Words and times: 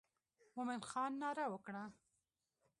مومن 0.55 0.79
خان 0.89 1.11
ناره 1.21 1.45
وکړه. 1.49 1.83